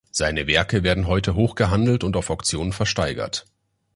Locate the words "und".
2.03-2.15